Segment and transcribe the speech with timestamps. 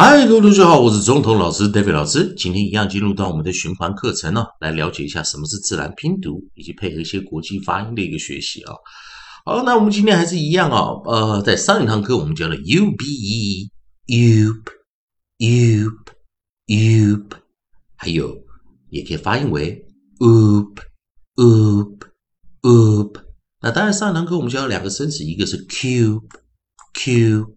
[0.00, 2.32] 嗨，各位同学好，我是中通老师 David 老师。
[2.36, 8.74] 今天一样进入到我们的循环课程哦，来了解一下什么是自然拼读，以及配合一些国际发音的一个学习啊。
[9.44, 13.68] 好，那我们今天还是一样哦，呃，在上一堂课我们教了 u b e
[14.06, 14.52] u
[15.36, 15.90] p u
[16.64, 17.36] p u p，
[17.96, 18.40] 还有
[18.90, 19.84] 也可以发音为
[20.20, 20.78] oop
[21.34, 22.02] oop
[22.60, 23.20] o p。
[23.62, 26.22] 那当然上一堂课我们教了两个生词，一个是 cube
[26.94, 27.52] cube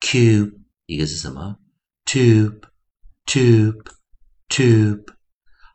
[0.00, 0.50] cube，
[0.86, 1.56] 一个是什么
[2.06, 2.60] ？Tube,
[3.26, 3.82] tube,
[4.48, 5.04] tube。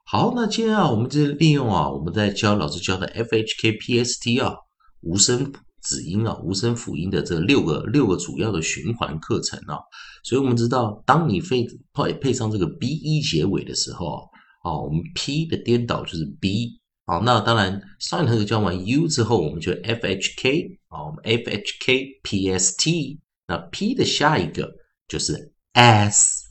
[0.05, 4.55] 好，那今天啊，我们这利用啊，我们在教老师教的 F H K P S T 啊，
[5.01, 9.77] 无声子音啊，无声辅音的这六个六个主要的循环课程啊。
[10.23, 14.29] 所以我们知道，当你配配配上这个 B E 结尾的时候
[14.63, 16.79] 啊，我们 P 的颠倒就是 B。
[17.05, 23.19] 啊，那当然上一堂课教完 U 之后，我们就 F H K 啊，我们 F H K P S T。
[23.47, 24.71] 那 P 的下一个
[25.07, 25.53] 就是。
[25.73, 26.49] S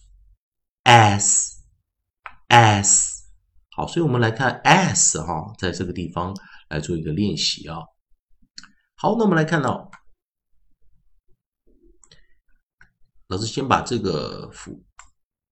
[0.85, 1.63] s
[2.49, 3.25] s
[3.75, 6.35] 好，所以我们来看 s 哈，在这个地方
[6.69, 7.79] 来做一个练习啊。
[8.95, 9.91] 好，那我们来看到，
[13.27, 14.85] 老师先把这个辅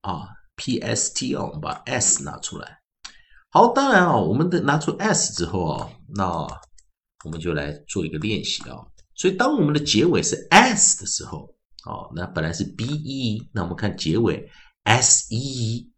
[0.01, 2.81] 啊 p s t 啊，我们把 s 拿出来。
[3.51, 6.27] 好，当然啊，我们的拿出 s 之后啊，那
[7.25, 8.87] 我们就来做一个练习啊。
[9.15, 11.56] 所以当我们的结尾是 s 的时候。
[11.87, 14.51] 哦，那本来是 b e，那我们看结尾
[14.83, 15.89] s e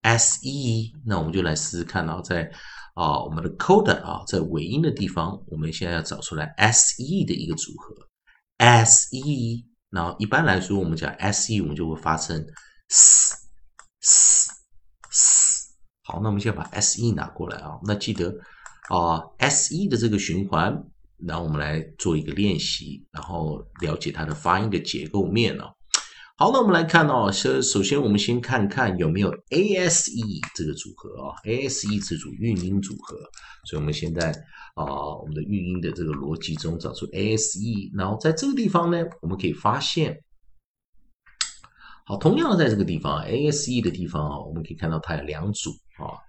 [0.00, 2.50] s e，那我们就来试试看，然后在
[2.94, 7.94] 啊我们的 coda 啊，在尾音的地方，我们现在要找出来 s e 的一个组合
[8.56, 12.36] s e，然后一般来说我们讲 s e，我们就会发成
[12.88, 13.36] s
[14.00, 14.50] s
[15.10, 15.74] s。
[16.02, 18.34] 好，那我们先把 s e 拿过来啊，那记得
[18.88, 20.84] 啊 s e 的这个循环。
[21.26, 25.74] 然后我们来做一个练习，然后了解它的发音的结构面哦。
[26.36, 33.16] 好，那我们来看哦，首首先我们先看看有没有 a s e 这个组合啊，a s e 这组韵音组合。
[33.64, 34.30] 所以我们现在
[34.74, 34.84] 啊，
[35.16, 40.20] 我们的韵音的这个逻辑中找出 a s e，然后在这个地方呢，我们可以发现，
[42.04, 45.70] 好，同样的在这个地方 a s e 的地方啊，我们可以看到它有两组。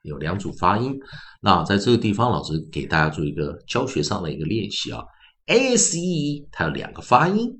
[0.06, 0.98] 有两组发音。
[1.42, 5.04] 那在这个地方，老师给大家做一个教学上的一个练习啊。
[5.48, 7.60] a s e 它有两个发音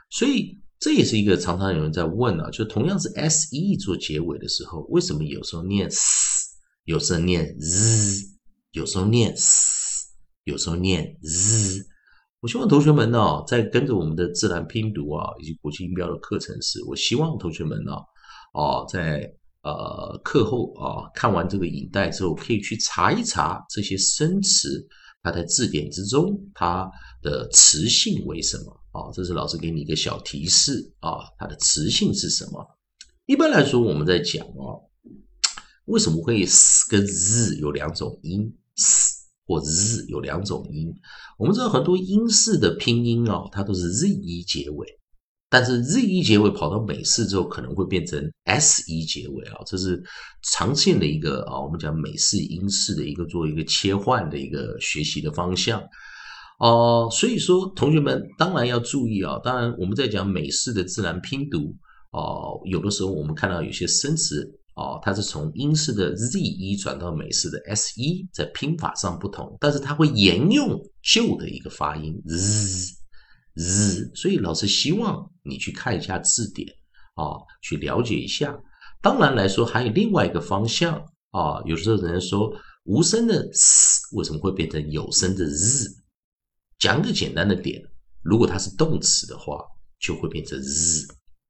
[0.09, 6.49] 所以这也是一个常常有人在问啊，就同样是 s e 做结尾的时候，为什么有时候念 s，
[6.85, 8.27] 有时候念 z，
[8.71, 10.07] 有时候念 s，
[10.43, 11.85] 有时候念 z。
[12.41, 17.91] 我希望同学们呢，在跟着我们的自然拼读啊，以及国际音标的课程时，我希望同学们呢，
[18.53, 19.29] 哦，在
[19.61, 24.87] 呃课后啊看完这个影带之后，可以去查一查这些生词，
[25.21, 26.89] 它在字典之中它
[27.21, 29.11] 的词性为什么啊？
[29.13, 32.65] 这是老师给你一个小提示啊，它的词性是什么？
[33.25, 34.79] 一般来说，我们在讲哦，
[35.87, 39.18] 为什么会 s 跟 z 有两种音 s？
[39.49, 40.93] 或日有两种音，
[41.39, 44.85] 我们知道很多英式的拼音哦，它都是 z e 结尾，
[45.49, 49.99] 但是 z e 结尾跑到美式之后，可能会变成 s 一结尾啊，这是
[50.43, 55.81] 常见的一个啊，我们讲美式英式的一个做一个切换的一个学习的方向
[56.59, 61.75] 哦，所以说同学们当然要注意啊，当然我们在讲美式的自然拼读
[62.11, 64.58] 哦，有的时候我们看到有些生词。
[64.79, 72.95] 哦，它是从英式的 z 一转到美式的 s 一，在拼法上不同，但是它会沿用旧的一个发音 z
[73.55, 76.65] z，所以老师希望你去看一下字典
[77.15, 78.57] 啊，去了解一下。
[79.01, 80.95] 当然来说，还有另外一个方向
[81.31, 82.49] 啊，有时候人家说
[82.85, 85.89] 无声的 s 为什么会变成有声的 z？
[86.77, 87.83] 讲个简单的点，
[88.21, 89.61] 如果它是动词的话，
[89.99, 91.05] 就会变成 z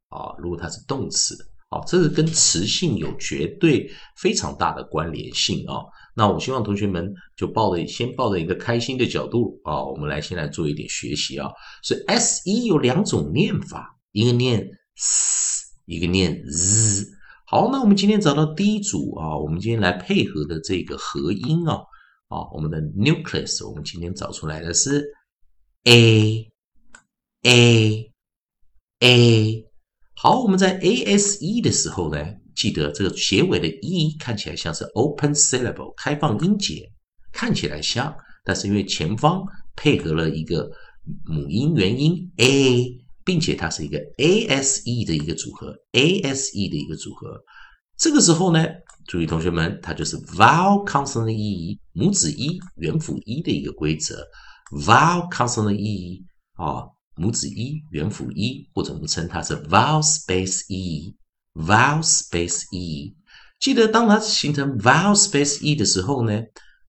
[0.07, 1.37] 啊，如果它是动词。
[1.71, 3.87] 好，这个跟词性有绝对
[4.17, 5.85] 非常大的关联性啊。
[6.15, 11.47] 那我希望同学们就抱着先抱着一个开心的角度啊，我们来先来做一点学习啊。
[11.83, 17.05] 所以 s e 有两种念法，一个念 s，一个念 z。
[17.45, 21.75] 好，那我们今天找到第一组啊，我们今天来配合的这个合音啊，
[22.29, 25.05] 啊，我们的 nucleus，我们今天找出来的是
[25.83, 26.49] a
[27.43, 28.11] a
[29.01, 29.68] a。
[30.21, 32.21] 好，我们在 a s e 的时候呢，
[32.53, 36.91] 记得这个结尾的 e 看起来像是 open syllable 开放音节，
[37.31, 38.13] 看起来像，
[38.43, 39.41] 但是因为前方
[39.77, 40.69] 配合了一个
[41.25, 47.41] 母音元音 a，并且它是一个 a s e 的一个组合，a s e 的一个组合。
[47.97, 48.65] 这个时候呢，
[49.07, 54.27] 注意同学们，它就是 vowel consonant e 母子一元辅一的一个规则
[54.85, 56.25] ，vowel consonant e
[56.55, 56.83] 啊。
[57.19, 63.13] 母子一元辅一，或者我们称它是 vowel space e，vowel space e。
[63.59, 66.41] 记得当它形成 vowel space e 的时候呢，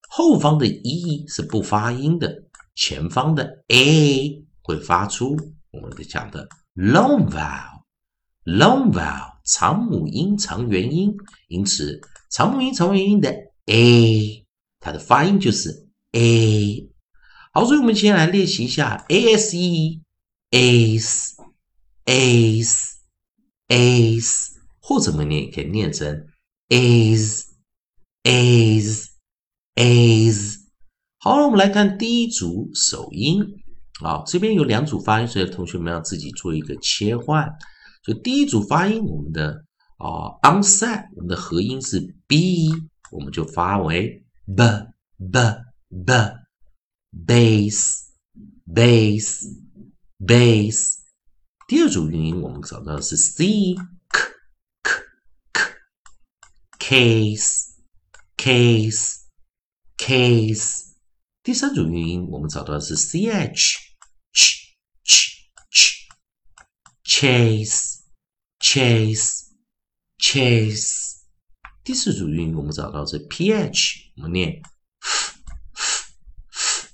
[0.09, 2.33] 后方的 e 是不发音的，
[2.77, 5.37] 前方的 a 会发出
[5.73, 11.13] 我们讲的 long vowel，long vowel 长母音长元音，
[11.49, 12.01] 因此
[12.31, 13.35] 长母音长元音的
[13.67, 14.47] a，
[14.79, 16.89] 它的发音就是 a。
[17.53, 20.01] 好，所以我们先来练习一下 a s e。
[20.51, 21.35] Ace
[22.07, 22.95] ace
[23.69, 24.49] ace，
[24.81, 26.27] 或者我们念也可以念成
[26.69, 27.45] ace
[28.25, 29.07] ace
[29.77, 30.57] ace。
[31.19, 33.43] 好了，我们来看第一组首音
[34.03, 37.49] 啊，这边有两组发音，所以同学们要自己做一个切换。
[38.03, 39.53] 就第一组发音，我们的
[39.99, 42.71] 啊 onset，我们的合音是 b，
[43.13, 44.65] 我们就发为 b
[45.19, 45.57] b
[46.05, 46.13] b
[47.27, 47.99] bass
[48.67, 49.45] bass。
[50.23, 50.99] Base，
[51.67, 53.75] 第二组韵音我们找到的是 c
[54.11, 54.21] k
[54.83, 54.93] k
[55.55, 55.73] k
[56.79, 57.71] case
[58.37, 59.21] case
[59.97, 60.93] case，
[61.43, 63.79] 第三组韵音我们找到的是 ch
[64.35, 64.75] ch
[65.07, 66.07] ch ch
[67.03, 68.01] chase
[68.59, 69.47] chase
[70.19, 71.17] chase，
[71.83, 74.61] 第四组韵音我们找到是 ph，我们念
[75.01, 75.39] f
[76.53, 76.89] f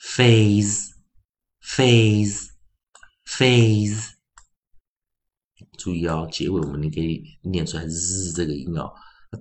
[0.00, 0.93] phase。
[1.74, 2.50] Phase
[3.26, 4.12] phase，
[5.76, 8.92] 注意哦，结尾我们你可以念出来 z 这个音哦。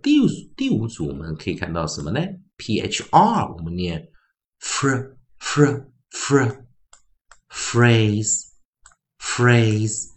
[0.02, 0.26] 第五
[0.58, 2.20] 第五组我们可以看到什么呢
[2.58, 4.10] ？phr 我们念
[4.60, 6.66] fr fr fr
[7.50, 8.48] phrase
[9.20, 10.10] phrase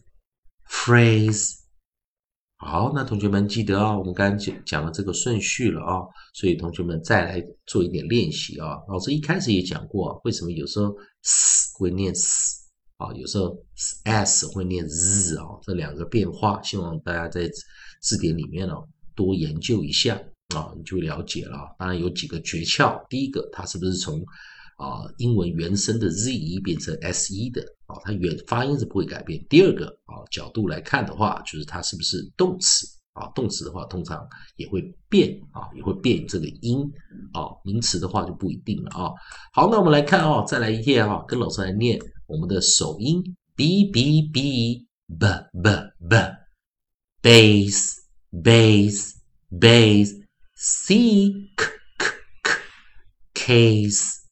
[0.66, 1.65] phrase。
[2.58, 6.00] 好，那同学们记得啊，我们刚刚讲了这个顺序了啊，
[6.32, 8.78] 所以同学们再来做一点练习啊。
[8.88, 12.62] 老师一开始也讲过，为什么有时候 s 会念 s
[12.96, 13.54] 啊，有时候
[14.04, 17.46] s 会念 z 啊，这两个变化，希望大家在
[18.00, 20.16] 字典里面哦多研究一下
[20.54, 21.76] 啊，你就了解了。
[21.78, 24.18] 当然有几个诀窍，第一个，它是不是从
[24.76, 27.60] 啊英文原生的 z 变成 s 一的？
[27.86, 29.44] 啊，它原发音是不会改变。
[29.48, 33.26] 第二个啊角度来看的话，就是它是不是动词啊？
[33.34, 34.26] 动词的话，通常
[34.56, 36.80] 也会变啊，也会变这个音
[37.32, 37.48] 啊。
[37.64, 39.10] 名词的话就不一定了啊。
[39.52, 43.22] 好，那我们来看啊，再来一页啊，跟老师来念我们的首音
[43.54, 45.24] b b b b
[45.54, 46.18] b b
[47.22, 47.94] bass
[48.32, 49.14] bass
[49.50, 50.12] bass
[50.54, 51.66] c k
[51.98, 52.10] k
[53.32, 54.25] k case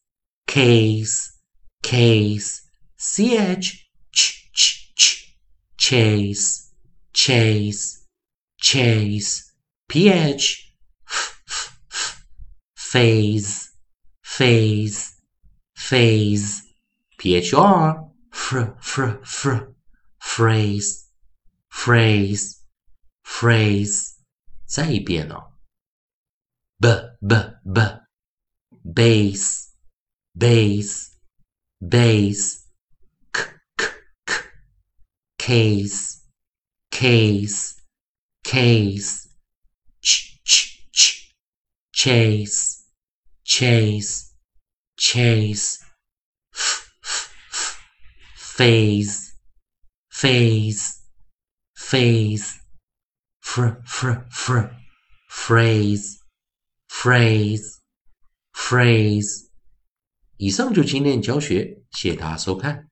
[0.54, 1.32] case
[1.82, 2.62] case
[2.98, 5.36] ch ch ch ch
[5.76, 6.72] chase
[7.12, 8.06] chase
[8.58, 9.52] chase
[9.88, 10.74] ph
[11.08, 12.24] f f f
[12.76, 13.70] phase
[14.22, 15.14] phase
[15.74, 16.62] phase
[17.18, 19.74] phr fr fr fr
[20.18, 21.06] phrase
[21.68, 22.60] phrase
[23.24, 24.14] phrase
[24.66, 25.52] 再一遍哦，
[26.78, 26.88] b
[28.94, 29.34] b
[30.37, 31.11] b bass
[31.81, 32.65] bass bass
[35.45, 36.23] case,
[36.89, 37.79] case,
[38.43, 39.27] case,
[40.01, 41.35] ch, ch, ch,
[41.93, 42.83] chase,
[43.43, 44.33] chase,
[44.97, 45.77] chase,
[46.51, 47.79] f, f, f,
[48.35, 49.35] phase,
[50.09, 50.99] phase,
[51.75, 52.59] phase,
[53.39, 54.59] fr, fr, fr,
[55.29, 56.17] phrase,
[56.87, 57.81] phrase,
[58.51, 59.44] phrase。
[60.37, 62.87] 以上就今天教学，谢谢大家收看。